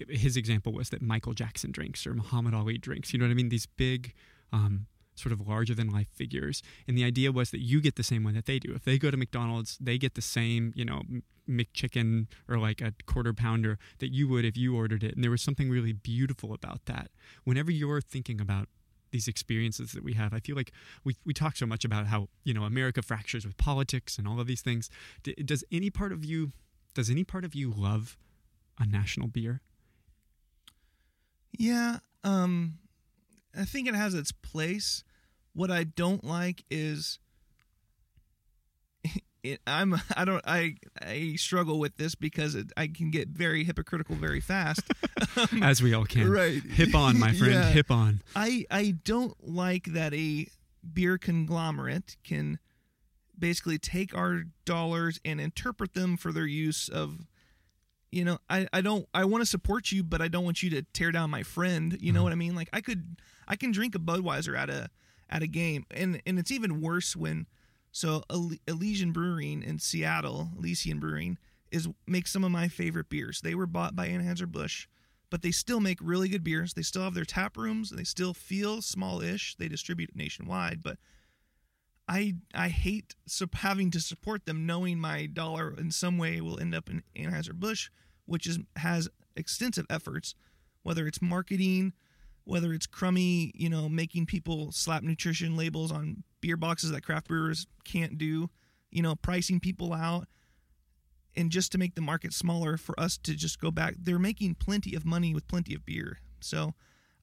[0.10, 3.13] his example was that Michael Jackson drinks or Muhammad Ali drinks.
[3.13, 3.47] You know what I mean?
[3.49, 4.13] These big.
[4.52, 6.64] Um, sort of larger than life figures.
[6.88, 8.74] And the idea was that you get the same one that they do.
[8.74, 11.04] If they go to McDonald's, they get the same, you know,
[11.48, 15.14] McChicken or like a quarter pounder that you would if you ordered it.
[15.16, 17.10] And there was something really beautiful about that.
[17.44, 18.68] Whenever you're thinking about
[19.12, 20.72] these experiences that we have, I feel like
[21.04, 24.40] we, we talk so much about how, you know, America fractures with politics and all
[24.40, 24.90] of these things.
[25.24, 26.52] D- does any part of you,
[26.94, 28.18] does any part of you love
[28.80, 29.62] a national beer?
[31.58, 32.80] yeah, um,
[33.58, 35.04] I think it has its place.
[35.54, 37.20] What I don't like is
[39.44, 43.64] it, I'm I don't I I struggle with this because it, I can get very
[43.64, 44.82] hypocritical very fast.
[45.38, 46.30] Um, As we all can.
[46.30, 46.62] Right.
[46.62, 47.54] Hip on, my friend.
[47.54, 47.70] Yeah.
[47.70, 48.22] Hip on.
[48.36, 50.48] I I don't like that a
[50.94, 52.60] beer conglomerate can
[53.38, 57.28] basically take our dollars and interpret them for their use of
[58.12, 60.70] you know I, I don't i want to support you but i don't want you
[60.72, 63.18] to tear down my friend you know what i mean like i could
[63.52, 64.90] i can drink a budweiser at a
[65.30, 65.86] at a game.
[65.92, 67.46] And and it's even worse when
[67.92, 68.24] so
[68.68, 71.38] elysian brewing in seattle elysian brewing
[71.72, 73.42] is makes some of my favorite beers.
[73.42, 74.88] They were bought by anheuser-busch
[75.30, 76.74] but they still make really good beers.
[76.74, 77.90] They still have their tap rooms.
[77.92, 79.56] They still feel small-ish.
[79.56, 80.98] They distribute nationwide but
[82.08, 83.16] I I hate
[83.54, 87.54] having to support them, knowing my dollar in some way will end up in Anheuser
[87.54, 87.90] Busch,
[88.26, 90.36] which is has extensive efforts,
[90.84, 91.94] whether it's marketing,
[92.43, 97.27] whether it's crummy, you know, making people slap nutrition labels on beer boxes that craft
[97.27, 98.49] brewers can't do,
[98.91, 100.27] you know, pricing people out,
[101.36, 103.95] and just to make the market smaller for us to just go back.
[103.99, 106.73] They're making plenty of money with plenty of beer, so.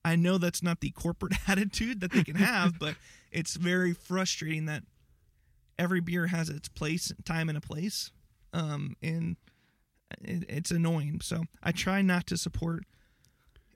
[0.05, 2.95] I know that's not the corporate attitude that they can have, but
[3.31, 4.85] it's very frustrating that
[5.79, 8.11] every beer has its place, time, and a place,
[8.53, 9.37] um, and
[10.23, 11.21] it, it's annoying.
[11.23, 12.85] So I try not to support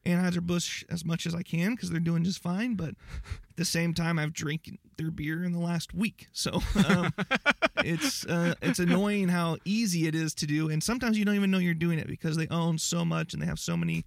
[0.05, 2.75] Anheuser Busch as much as I can because they're doing just fine.
[2.75, 7.13] But at the same time, I've drank their beer in the last week, so um,
[7.79, 11.51] it's uh, it's annoying how easy it is to do, and sometimes you don't even
[11.51, 14.05] know you're doing it because they own so much and they have so many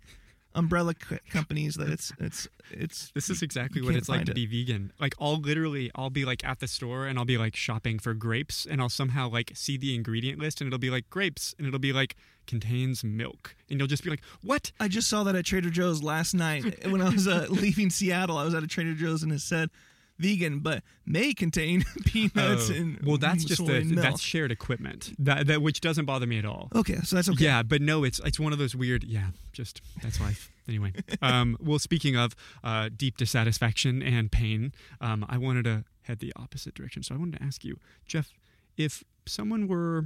[0.55, 4.35] umbrella c- companies that it's it's it's This is exactly what it's like to it.
[4.35, 4.91] be vegan.
[4.99, 8.13] Like I'll literally I'll be like at the store and I'll be like shopping for
[8.13, 11.67] grapes and I'll somehow like see the ingredient list and it'll be like grapes and
[11.67, 12.15] it'll be like
[12.47, 16.01] contains milk and you'll just be like, "What?" I just saw that at Trader Joe's
[16.03, 18.37] last night when I was uh, leaving Seattle.
[18.37, 19.69] I was at a Trader Joe's and it said
[20.17, 22.73] vegan, but may contain peanuts Oh.
[22.73, 25.13] and well, that's just the that's shared equipment.
[25.19, 26.69] That that which doesn't bother me at all.
[26.75, 26.97] okay.
[27.03, 27.43] So that's okay.
[27.43, 29.03] Yeah, but no, it's it's one of those weird.
[29.03, 30.51] Yeah, just that's life.
[30.67, 36.19] Anyway, um, well, speaking of uh, deep dissatisfaction and pain, um, I wanted to head
[36.19, 37.03] the opposite direction.
[37.03, 38.31] So I wanted to ask you, Jeff,
[38.77, 40.05] if someone were,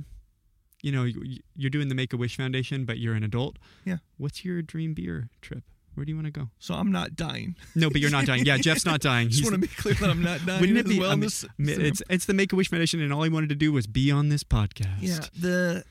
[0.82, 1.06] you know,
[1.56, 3.58] you're doing the Make a Wish Foundation, but you're an adult.
[3.86, 3.98] Yeah.
[4.18, 5.64] What's your dream beer trip?
[6.00, 6.48] Where do you want to go?
[6.60, 7.58] So I'm not dying.
[7.76, 8.46] No, but you're not dying.
[8.46, 9.28] Yeah, Jeff's not dying.
[9.30, 10.62] Just want to be clear that I'm not dying.
[10.62, 10.98] wouldn't it be?
[10.98, 13.56] well I mean, it's it's the Make a Wish Foundation, and all he wanted to
[13.56, 14.96] do was be on this podcast.
[15.02, 15.84] Yeah, the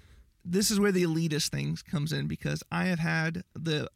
[0.46, 3.90] this is where the elitist things comes in because I have had the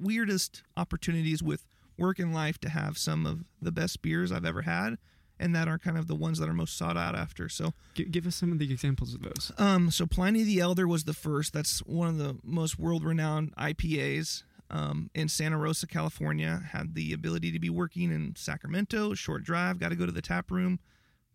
[0.00, 1.66] weirdest opportunities with
[1.98, 4.96] work and life to have some of the best beers I've ever had,
[5.38, 7.48] and that are kind of the ones that are most sought out after.
[7.50, 9.52] So, G- give us some of the examples of those.
[9.58, 11.52] um, so Pliny the Elder was the first.
[11.52, 14.42] That's one of the most world-renowned IPAs.
[14.70, 19.78] Um, in Santa Rosa, California, had the ability to be working in Sacramento, short drive,
[19.78, 20.80] got to go to the tap room,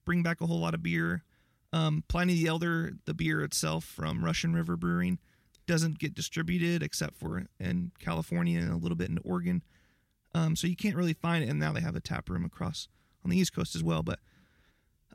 [0.04, 1.24] bring back a whole lot of beer.
[1.72, 5.20] Um, Pliny the Elder, the beer itself from Russian River Brewing,
[5.68, 9.64] doesn't get distributed except for in California and a little bit in Oregon.
[10.34, 11.50] Um, so you can't really find it.
[11.50, 12.88] And now they have a tap room across
[13.24, 14.02] on the East Coast as well.
[14.02, 14.20] But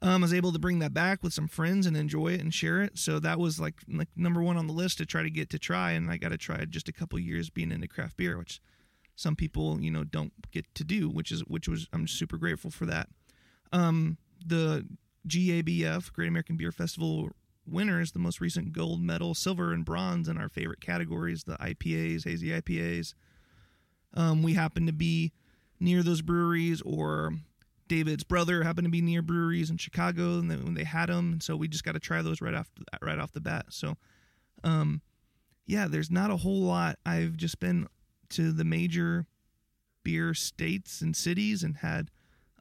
[0.02, 2.52] um, I was able to bring that back with some friends and enjoy it and
[2.52, 2.98] share it.
[2.98, 5.58] So that was like like number one on the list to try to get to
[5.58, 5.92] try.
[5.92, 8.60] And I got to try just a couple years being into craft beer, which
[9.16, 12.70] some people you know don't get to do, which is which was I'm super grateful
[12.70, 13.08] for that.
[13.72, 14.86] Um, the
[15.26, 17.30] GABF Great American Beer Festival
[17.66, 22.24] winners, the most recent gold medal, silver, and bronze in our favorite categories, the IPAs,
[22.24, 23.14] hazy IPAs.
[24.12, 25.32] Um, we happen to be
[25.80, 27.32] near those breweries, or
[27.88, 31.32] David's brother happened to be near breweries in Chicago, and then when they had them,
[31.32, 32.70] and so we just got to try those right off
[33.02, 33.66] right off the bat.
[33.70, 33.96] So,
[34.62, 35.02] um,
[35.66, 36.98] yeah, there's not a whole lot.
[37.04, 37.86] I've just been
[38.30, 39.26] to the major
[40.02, 42.10] beer states and cities and had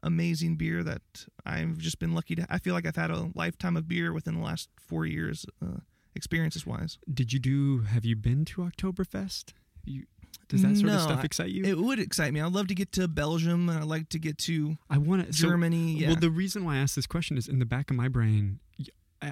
[0.02, 1.02] amazing beer that
[1.44, 2.46] I've just been lucky to.
[2.50, 5.80] I feel like I've had a lifetime of beer within the last four years, uh,
[6.14, 6.98] experiences wise.
[7.12, 7.80] Did you do?
[7.80, 9.52] Have you been to Oktoberfest?
[9.84, 10.04] You,
[10.48, 11.64] does that sort of stuff excite you?
[11.64, 12.40] It would excite me.
[12.40, 15.32] I'd love to get to Belgium, and I'd like to get to I want to.
[15.32, 15.94] Germany.
[15.98, 16.08] yeah.
[16.08, 18.60] Well, the reason why I asked this question is in the back of my brain.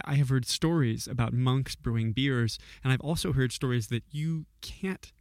[0.06, 4.46] I have heard stories about monks brewing beers, and I've also heard stories that you
[4.62, 5.12] can't.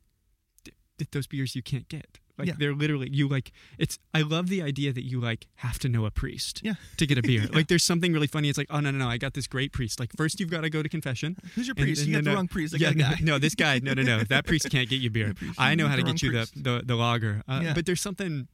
[0.64, 2.21] th- That those beers you can't get.
[2.38, 2.54] Like Yeah.
[2.58, 4.00] they're literally you like it's.
[4.14, 6.62] I love the idea that you like have to know a priest.
[6.64, 6.74] Yeah.
[6.98, 8.50] To get a beer, like there's something really funny.
[8.50, 10.00] It's like, oh no no no, I got this great priest.
[10.00, 11.38] Like first you've got to go to confession.
[11.56, 12.02] Who's your priest?
[12.02, 12.74] and you got then, the wrong priest.
[12.74, 13.18] I yeah, got no, guy.
[13.22, 14.20] no, this guy, no, no, no.
[14.30, 15.34] That priest can't get you beer.
[15.58, 16.64] I know how to get you the, priest.
[16.64, 17.44] the the lager.
[17.48, 17.74] Uh, Yeah.
[17.74, 18.48] But there's something,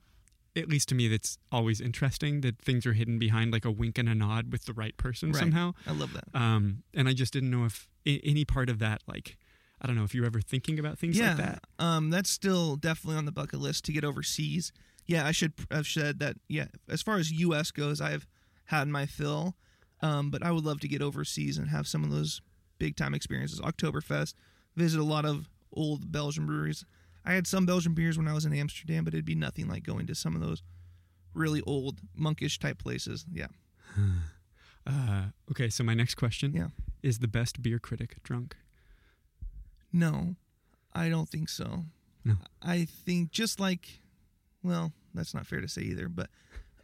[0.56, 3.98] at least to me, that's always interesting that things are hidden behind like a wink
[4.00, 5.40] and a nod with the right person Right.
[5.40, 5.74] somehow.
[5.86, 6.26] I love that.
[6.34, 9.38] Um, and I just didn't know if I- any part of that, like,
[9.82, 11.64] I don't know if you're ever thinking about things yeah, like that.
[11.80, 14.72] um, that's still definitely on the bucket list to get overseas.
[15.06, 16.38] Yeah, I should have said that.
[16.48, 17.72] Yeah, as far as U.S.
[17.72, 18.26] goes, I've
[18.66, 19.56] had my fill.
[20.02, 22.42] Um, but I would love to get overseas and have some of those
[22.78, 23.60] big time experiences.
[23.60, 24.36] Oktoberfest,
[24.76, 26.86] visit a lot of old Belgian breweries.
[27.26, 29.84] I had some Belgian beers when I was in Amsterdam, but it'd be nothing like
[29.84, 30.62] going to some of those
[31.34, 33.26] really old monkish type places.
[33.32, 33.48] Yeah.
[34.86, 36.68] Uh, okay, so my next question Yeah.
[37.04, 38.56] is the best beer critic drunk?
[39.92, 40.36] No,
[40.94, 41.86] I don't think so.
[42.26, 42.36] No.
[42.62, 44.02] I think just like,
[44.64, 46.30] well, that's not fair to say either, but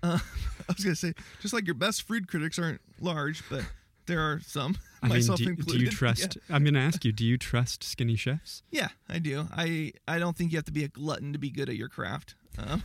[0.01, 0.19] uh,
[0.69, 3.63] I was going to say, just like your best food critics aren't large, but
[4.05, 5.81] there are some, I mean, myself do, do included.
[5.81, 6.37] you trust?
[6.49, 8.63] I'm going to ask you, do you trust skinny chefs?
[8.71, 8.89] Yeah.
[9.09, 9.47] yeah, I do.
[9.51, 11.89] I, I don't think you have to be a glutton to be good at your
[11.89, 12.35] craft.
[12.57, 12.83] Um,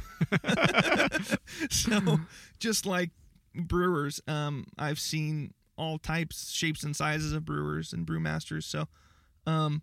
[1.70, 2.20] so,
[2.58, 3.10] just like
[3.54, 8.64] brewers, um, I've seen all types, shapes, and sizes of brewers and brewmasters.
[8.64, 8.88] So,
[9.46, 9.82] um,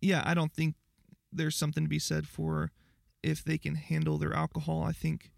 [0.00, 0.74] yeah, I don't think
[1.32, 2.70] there's something to be said for
[3.22, 4.82] if they can handle their alcohol.
[4.82, 5.30] I think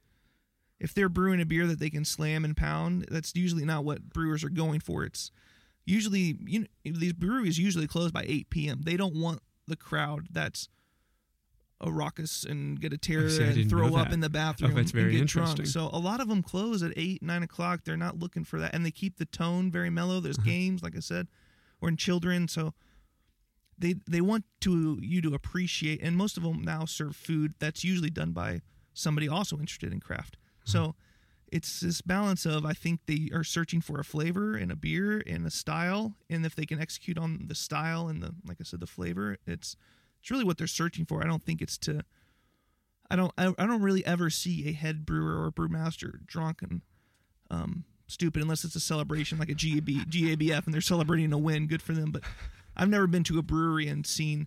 [0.80, 4.08] if they're brewing a beer that they can slam and pound, that's usually not what
[4.10, 5.04] brewers are going for.
[5.04, 5.30] It's
[5.84, 8.80] usually you know these breweries usually close by 8 p.m.
[8.82, 10.68] They don't want the crowd that's
[11.80, 14.92] a raucous and get a tear see, and throw up in the bathroom Oh, that's
[14.92, 15.66] and get drunk.
[15.66, 17.80] So a lot of them close at eight, nine o'clock.
[17.84, 20.20] They're not looking for that, and they keep the tone very mellow.
[20.20, 20.48] There's Uh-huh.
[20.48, 21.26] games, like I said,
[21.80, 22.46] or in children.
[22.46, 22.74] So
[23.82, 27.84] they they want to you to appreciate, and most of them now serve food that's
[27.84, 28.62] usually done by
[28.94, 30.36] somebody also interested in craft.
[30.64, 30.94] So
[31.50, 35.22] it's this balance of I think they are searching for a flavor and a beer
[35.26, 38.64] and a style, and if they can execute on the style and the like I
[38.64, 39.76] said the flavor, it's
[40.20, 41.22] it's really what they're searching for.
[41.22, 42.04] I don't think it's to
[43.10, 46.82] I don't I, I don't really ever see a head brewer or brewmaster drunk and
[47.50, 51.66] um, stupid unless it's a celebration like a GAB, GABF and they're celebrating a win.
[51.66, 52.12] Good for them.
[52.12, 52.22] But
[52.76, 54.46] I've never been to a brewery and seen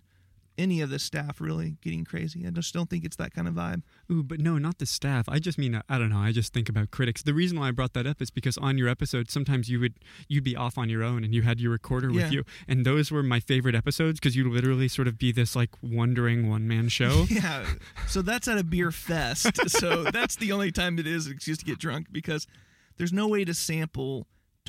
[0.58, 2.46] any of the staff really getting crazy.
[2.46, 3.82] I just don't think it's that kind of vibe.
[4.10, 5.28] Ooh, but no, not the staff.
[5.28, 6.16] I just mean I don't know.
[6.18, 7.22] I just think about critics.
[7.22, 9.98] The reason why I brought that up is because on your episode, sometimes you would
[10.28, 12.22] you'd be off on your own and you had your recorder Yeah.
[12.24, 15.54] with you, and those were my favorite episodes because you literally sort of be this
[15.54, 17.26] like wondering one man show.
[17.30, 17.66] Yeah.
[18.06, 19.68] So that's at a beer fest.
[19.70, 22.46] so that's the only time it is an excuse to get drunk because
[22.96, 24.26] there's no way to sample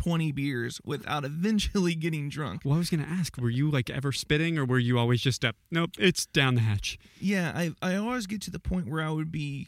[0.08, 2.62] 20 beers without eventually getting drunk.
[2.64, 5.44] well, I was gonna ask, were you like ever spitting, or were you always just
[5.44, 5.58] up?
[5.70, 6.98] Nope, it's down the hatch.
[7.20, 9.68] Yeah, I I always get to the point where I would be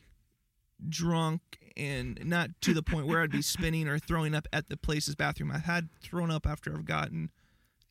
[0.87, 1.41] drunk
[1.75, 5.15] and not to the point where I'd be spinning or throwing up at the place's
[5.15, 5.51] bathroom.
[5.51, 7.31] I had thrown up after I've gotten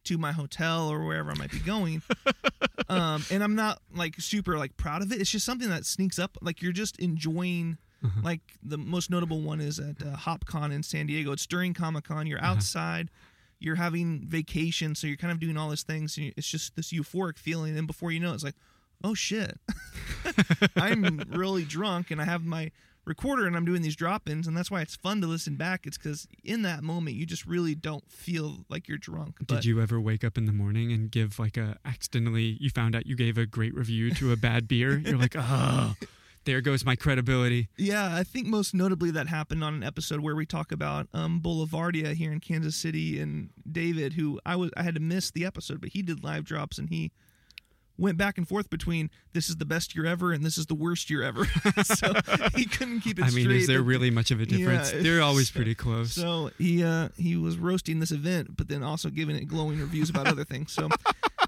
[0.05, 2.01] to my hotel or wherever I might be going.
[2.89, 5.21] um, and I'm not like super like proud of it.
[5.21, 6.39] It's just something that sneaks up.
[6.41, 7.77] Like you're just enjoying.
[8.23, 11.33] Like the most notable one is at uh, HopCon in San Diego.
[11.33, 12.27] It's during Comic Con.
[12.27, 13.11] You're outside.
[13.59, 16.17] You're having vacation, so you're kind of doing all these things.
[16.17, 18.55] And it's just this euphoric feeling, and before you know, it, it's like,
[19.03, 19.59] oh shit,
[20.77, 22.71] I'm really drunk, and I have my
[23.05, 25.87] recorder, and I'm doing these drop-ins, and that's why it's fun to listen back.
[25.87, 29.45] It's because in that moment, you just really don't feel like you're drunk.
[29.47, 32.57] Did you ever wake up in the morning and give like a accidentally?
[32.61, 34.99] You found out you gave a great review to a bad beer.
[34.99, 35.95] You're like, oh,
[36.49, 37.69] there goes my credibility.
[37.77, 41.41] Yeah, I think most notably that happened on an episode where we talk about um,
[41.45, 45.45] Boulevardia here in Kansas City and David, who I was I had to miss the
[45.45, 47.13] episode, but he did live drops and he
[47.99, 50.75] went back and forth between this is the best year ever and this is the
[50.75, 51.45] worst year ever.
[51.83, 52.15] so
[52.55, 53.61] he couldn't keep it I mean, straight.
[53.61, 54.93] is there really much of a difference?
[54.93, 56.13] Yeah, They're always pretty close.
[56.15, 60.09] So he uh, he was roasting this event, but then also giving it glowing reviews
[60.09, 60.73] about other things.
[60.73, 60.89] So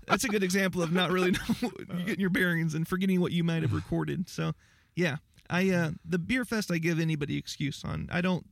[0.06, 1.30] that's a good example of not really
[1.62, 1.70] know,
[2.04, 4.28] getting your bearings and forgetting what you might have recorded.
[4.28, 4.52] So
[5.00, 5.16] yeah,
[5.48, 8.08] I uh, the beer fest I give anybody excuse on.
[8.12, 8.46] I don't.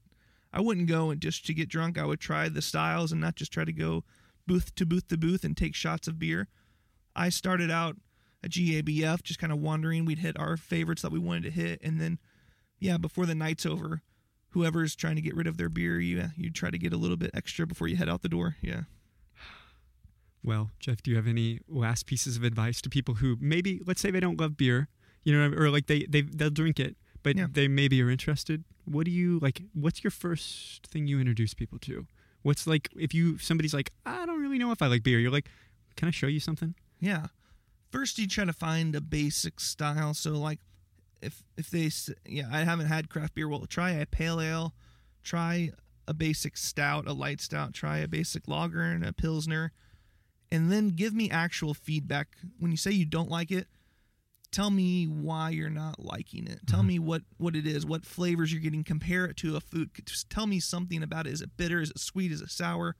[0.50, 1.98] I wouldn't go and just to get drunk.
[1.98, 4.02] I would try the styles and not just try to go
[4.46, 6.48] booth to booth to booth and take shots of beer.
[7.14, 7.96] I started out
[8.42, 10.06] at GABF just kind of wandering.
[10.06, 12.18] We'd hit our favorites that we wanted to hit, and then
[12.80, 14.00] yeah, before the night's over,
[14.50, 17.18] whoever's trying to get rid of their beer, you you try to get a little
[17.18, 18.56] bit extra before you head out the door.
[18.62, 18.82] Yeah.
[20.42, 24.00] Well, Jeff, do you have any last pieces of advice to people who maybe, let's
[24.00, 24.88] say, they don't love beer,
[25.28, 27.48] you know, or like they they they'll drink it, but Yeah.
[27.52, 28.64] they maybe are interested?
[28.86, 29.60] What do you like?
[29.74, 32.06] What's your first thing you introduce people to?
[32.42, 35.18] What's like if you somebody's like, I don't really know if I like beer.
[35.18, 35.48] You're like,
[35.96, 36.74] can I show you something?
[36.98, 37.26] Yeah.
[37.90, 40.14] First, you try to find a basic style.
[40.14, 40.60] So, like,
[41.20, 41.90] if if they,
[42.26, 43.48] yeah, I haven't had craft beer.
[43.48, 44.72] Well, try a pale ale,
[45.22, 45.70] try
[46.06, 49.72] a basic stout, a light stout, try a basic lager and a pilsner,
[50.50, 52.36] and then give me actual feedback.
[52.58, 53.66] When you say you don't like it,
[54.52, 56.60] tell me why you're not liking it.
[56.66, 56.88] Tell mm-hmm.
[56.88, 58.84] me what what it is, what flavors you're getting.
[58.84, 59.90] Compare it to a food.
[60.04, 61.32] Just tell me something about it.
[61.32, 61.80] Is it bitter?
[61.80, 62.32] Is it sweet?
[62.32, 62.96] Is it sour?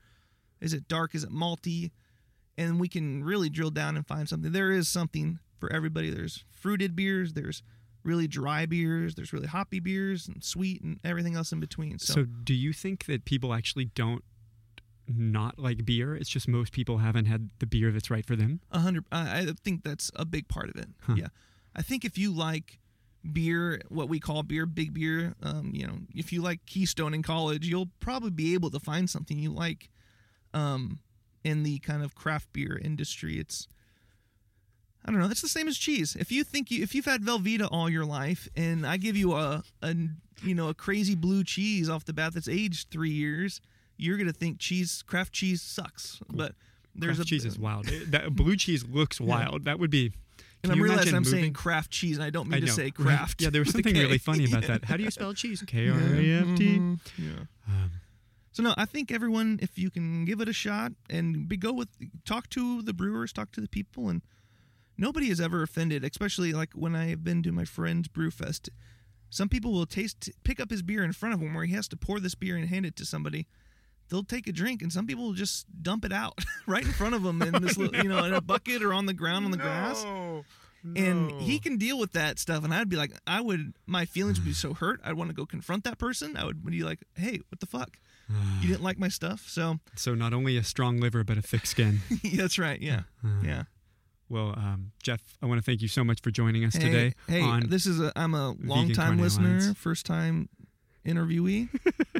[0.60, 1.14] Is it dark?
[1.14, 1.90] Is it malty?
[2.58, 4.52] and we can really drill down and find something.
[4.52, 6.10] There is something for everybody.
[6.10, 7.62] There's fruited beers, there's
[8.02, 11.98] really dry beers, there's really hoppy beers and sweet and everything else in between.
[12.00, 14.24] So, So, do you think that people actually don't
[15.08, 16.14] not like beer.
[16.14, 18.60] It's just most people haven't had the beer that's right for them.
[18.70, 19.04] A hundred.
[19.12, 20.88] I, think that's a big part of it.
[21.14, 21.28] Yeah,
[21.74, 22.78] I think if you like
[23.32, 27.22] beer, what we call beer, big beer, um, you know, if you like Keystone in
[27.22, 29.90] college, you'll probably be able to find something you like,
[30.54, 31.00] um,
[31.44, 33.38] in the kind of craft beer industry.
[33.38, 33.68] It's,
[35.04, 35.30] I don't know.
[35.30, 36.16] It's the same as cheese.
[36.18, 39.34] If you think you, if you've had Velveeta all your life, and I give you
[39.34, 39.94] a, a,
[40.42, 43.60] you know, a crazy blue cheese off the bat that's aged three years,
[43.98, 46.20] you're gonna think cheese, craft cheese sucks.
[46.32, 46.54] But
[46.94, 47.86] there's Craft a cheese is wild.
[48.08, 49.64] That blue cheese looks wild.
[49.66, 50.12] That would be.
[50.64, 52.84] And I'm realizing I'm moving- saying craft cheese, and I don't mean I to say
[52.84, 52.94] right?
[52.94, 53.42] craft.
[53.42, 54.84] Yeah, there was something really funny about that.
[54.86, 55.62] How do you spell cheese?
[55.66, 56.74] K R A F T.
[57.16, 57.30] Yeah.
[57.68, 57.90] Um,
[58.52, 61.72] So no, I think everyone, if you can give it a shot and be, go
[61.72, 61.88] with,
[62.24, 64.20] talk to the brewers, talk to the people, and
[64.96, 66.02] nobody is ever offended.
[66.02, 68.68] Especially like when I've been to my friend's brew fest,
[69.30, 71.86] some people will taste, pick up his beer in front of him, where he has
[71.88, 73.46] to pour this beer and hand it to somebody.
[74.08, 77.14] They'll take a drink, and some people will just dump it out right in front
[77.14, 79.50] of them in this, little, you know, in a bucket or on the ground on
[79.50, 80.04] the grass.
[80.96, 84.38] And he can deal with that stuff, and I'd be like, I would, my feelings
[84.38, 85.00] would be so hurt.
[85.04, 86.36] I'd want to go confront that person.
[86.36, 87.98] I would be like, Hey, what the fuck?
[88.60, 91.64] You didn't like my stuff, so So not only a strong liver, but a thick
[91.66, 92.00] skin.
[92.34, 92.80] that's right.
[92.80, 93.02] Yeah,
[93.42, 93.64] yeah.
[94.28, 97.14] Well, um, Jeff, I want to thank you so much for joining us Hey, today.
[97.26, 99.78] hey, on this is a I'm a long time listener, Alliance.
[99.78, 100.50] first time
[101.04, 101.68] interviewee.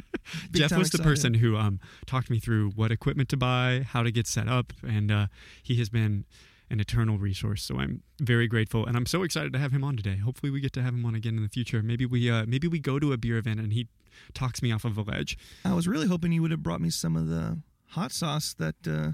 [0.51, 4.11] Jeff was the person who um, talked me through what equipment to buy, how to
[4.11, 5.27] get set up, and uh,
[5.63, 6.25] he has been
[6.69, 7.63] an eternal resource.
[7.63, 10.17] So I'm very grateful, and I'm so excited to have him on today.
[10.17, 11.81] Hopefully, we get to have him on again in the future.
[11.81, 13.87] Maybe we uh, maybe we go to a beer event and he
[14.33, 15.37] talks me off of a ledge.
[15.65, 17.59] I was really hoping you would have brought me some of the
[17.89, 19.11] hot sauce that uh,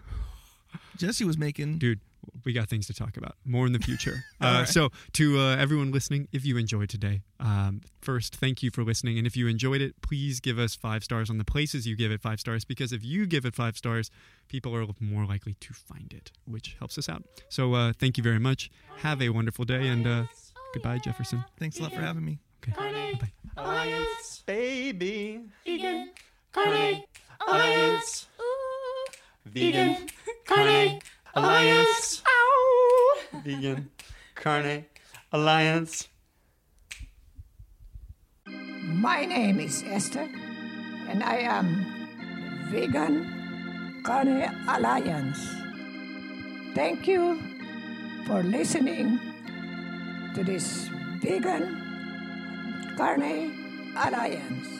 [0.97, 1.77] Jesse was making.
[1.77, 1.99] dude
[2.43, 4.23] we got things to talk about more in the future.
[4.41, 4.67] Uh, right.
[4.67, 9.17] so to uh, everyone listening if you enjoyed today um, first thank you for listening.
[9.17, 12.11] And if you enjoyed it please give us five stars on the places you give
[12.11, 14.11] it five stars because if you give it five stars
[14.49, 17.23] people are more likely to find it which helps us out.
[17.49, 18.69] So uh, thank you very much.
[18.97, 20.23] Have a wonderful day and uh,
[20.73, 21.43] goodbye jefferson.
[21.57, 22.39] Thanks a lot for having me.
[22.61, 22.73] okay.
[22.77, 25.41] Bye Alliance, baby.
[25.65, 26.09] Vegan,
[26.51, 27.03] carne,
[27.47, 28.27] alliance.
[29.45, 29.95] Vegan,
[30.45, 30.99] carne,
[31.35, 32.23] alliance.
[33.43, 33.89] Vegan,
[34.35, 34.85] carne,
[35.31, 36.07] alliance.
[38.85, 40.29] My name is Esther,
[41.09, 41.85] and I am
[42.71, 45.39] Vegan Carne Alliance.
[46.73, 47.39] Thank you
[48.25, 49.19] for listening
[50.35, 53.51] to this Vegan Carne
[53.97, 54.74] Alliance.